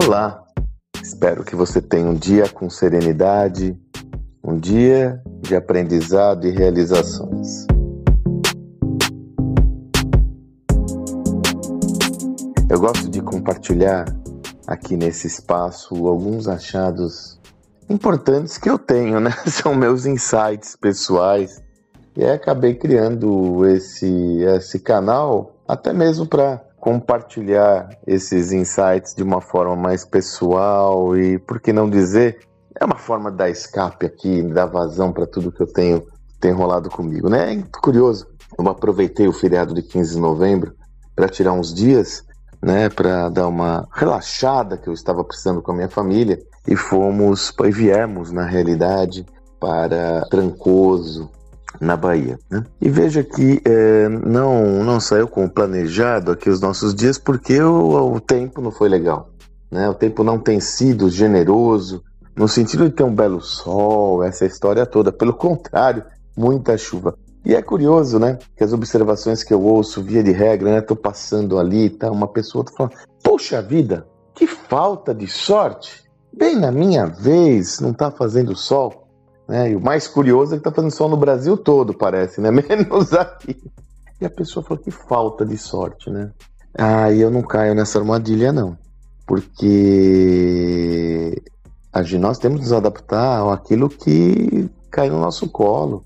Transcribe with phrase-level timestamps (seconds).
[0.00, 0.44] Olá!
[1.02, 3.76] Espero que você tenha um dia com serenidade,
[4.44, 7.66] um dia de aprendizado e realizações.
[12.70, 14.04] Eu gosto de compartilhar
[14.68, 17.40] aqui nesse espaço alguns achados
[17.90, 19.32] importantes que eu tenho, né?
[19.50, 21.60] São meus insights pessoais.
[22.16, 29.76] E acabei criando esse, esse canal até mesmo para compartilhar esses insights de uma forma
[29.76, 32.38] mais pessoal e, por que não dizer,
[32.80, 36.06] é uma forma dar escape aqui, dar vazão para tudo que eu tenho
[36.40, 37.54] tem rolado comigo, né?
[37.54, 38.26] É curioso.
[38.56, 40.72] Eu aproveitei o feriado de 15 de novembro
[41.14, 42.24] para tirar uns dias,
[42.62, 47.52] né, para dar uma relaxada que eu estava precisando com a minha família e fomos
[47.64, 49.26] e viemos na realidade
[49.60, 51.30] para Trancoso,
[51.80, 52.38] na Bahia.
[52.50, 52.64] Né?
[52.80, 58.14] E veja que é, não, não saiu como planejado aqui os nossos dias porque o,
[58.14, 59.30] o tempo não foi legal.
[59.70, 59.88] Né?
[59.88, 62.02] O tempo não tem sido generoso,
[62.34, 65.12] no sentido de ter um belo sol, essa história toda.
[65.12, 66.04] Pelo contrário,
[66.36, 67.14] muita chuva.
[67.44, 68.38] E é curioso, né?
[68.56, 70.80] Que as observações que eu ouço, via de regra, né?
[70.80, 72.10] Tô passando ali, tá?
[72.10, 76.04] Uma pessoa tá falando, poxa vida, que falta de sorte!
[76.32, 79.07] Bem na minha vez, não tá fazendo sol.
[79.48, 79.70] Né?
[79.70, 82.50] E o mais curioso é que está fazendo sol no Brasil todo, parece, né?
[82.52, 83.56] Menos aqui.
[84.20, 86.30] E a pessoa falou que falta de sorte, né?
[86.76, 88.76] Ah, eu não caio nessa armadilha, não.
[89.26, 89.80] Porque
[92.20, 96.04] nós temos que nos adaptar àquilo que cai no nosso colo.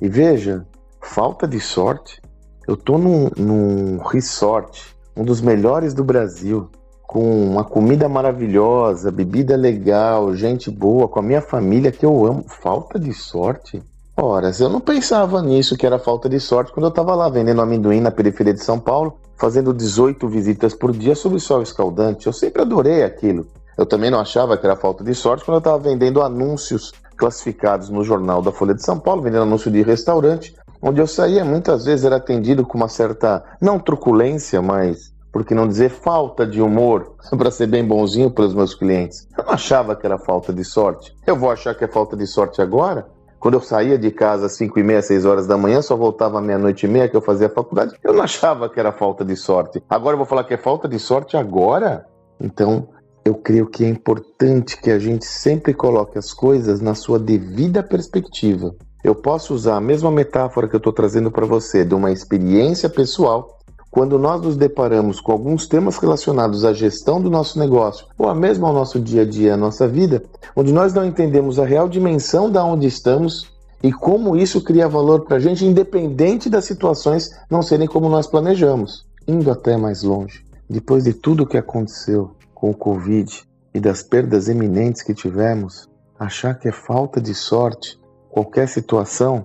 [0.00, 0.64] E veja,
[1.00, 2.22] falta de sorte.
[2.66, 6.70] Eu tô num, num resort, um dos melhores do Brasil
[7.14, 12.44] com uma comida maravilhosa, bebida legal, gente boa, com a minha família que eu amo.
[12.48, 13.80] Falta de sorte?
[14.16, 17.62] Ora, eu não pensava nisso, que era falta de sorte, quando eu estava lá vendendo
[17.62, 22.26] amendoim na periferia de São Paulo, fazendo 18 visitas por dia sob sol escaldante.
[22.26, 23.46] Eu sempre adorei aquilo.
[23.78, 27.90] Eu também não achava que era falta de sorte quando eu estava vendendo anúncios classificados
[27.90, 30.52] no jornal da Folha de São Paulo, vendendo anúncio de restaurante,
[30.82, 35.52] onde eu saía muitas vezes era atendido com uma certa, não truculência, mas por que
[35.52, 39.26] não dizer falta de humor, para ser bem bonzinho para os meus clientes.
[39.36, 41.12] Eu não achava que era falta de sorte.
[41.26, 43.08] Eu vou achar que é falta de sorte agora?
[43.40, 46.40] Quando eu saía de casa às 5 e meia, 6 horas da manhã, só voltava
[46.40, 49.82] meia-noite e meia que eu fazia faculdade, eu não achava que era falta de sorte.
[49.90, 52.06] Agora eu vou falar que é falta de sorte agora?
[52.40, 52.88] Então,
[53.24, 57.82] eu creio que é importante que a gente sempre coloque as coisas na sua devida
[57.82, 58.72] perspectiva.
[59.02, 62.88] Eu posso usar a mesma metáfora que eu estou trazendo para você, de uma experiência
[62.88, 63.58] pessoal,
[63.94, 68.34] quando nós nos deparamos com alguns temas relacionados à gestão do nosso negócio ou a
[68.34, 70.20] mesmo ao nosso dia a dia, à nossa vida,
[70.56, 75.20] onde nós não entendemos a real dimensão da onde estamos e como isso cria valor
[75.20, 79.06] para a gente, independente das situações não serem como nós planejamos.
[79.28, 84.02] Indo até mais longe, depois de tudo o que aconteceu com o Covid e das
[84.02, 85.88] perdas eminentes que tivemos,
[86.18, 87.96] achar que é falta de sorte
[88.28, 89.44] qualquer situação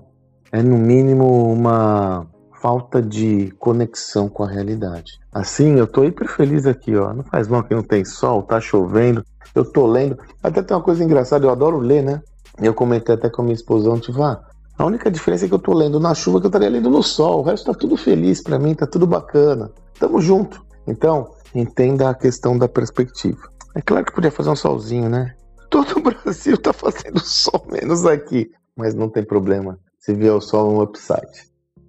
[0.52, 2.26] é no mínimo uma
[2.62, 5.20] falta de conexão com a realidade.
[5.32, 7.14] Assim, eu tô hiper feliz aqui, ó.
[7.14, 9.24] Não faz mal que não tem sol, tá chovendo.
[9.56, 10.18] Eu tô lendo.
[10.44, 12.22] Até tem uma coisa engraçada, eu adoro ler, né?
[12.62, 14.42] Eu comentei até com a minha esposa ontem, vá.
[14.78, 17.04] A única diferença é que eu tô lendo na chuva que eu estaria lendo no
[17.04, 17.40] sol.
[17.40, 19.72] O resto tá tudo feliz para mim, tá tudo bacana.
[20.00, 20.64] Tamo junto.
[20.88, 23.42] Então, entenda a questão da perspectiva.
[23.76, 25.36] É claro que podia fazer um solzinho, né?
[25.70, 28.50] Todo o Brasil tá fazendo sol, menos aqui.
[28.76, 29.78] Mas não tem problema.
[30.00, 31.50] Se vier o sol, é um upside.